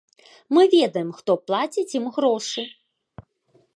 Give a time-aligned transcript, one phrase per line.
[0.57, 2.61] Мы ведаем, хто плаціць ім грошы.